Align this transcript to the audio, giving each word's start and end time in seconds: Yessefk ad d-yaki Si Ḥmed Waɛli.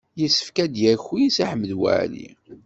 Yessefk 0.19 0.57
ad 0.65 0.71
d-yaki 0.73 1.23
Si 1.35 1.43
Ḥmed 1.51 1.71
Waɛli. 1.79 2.27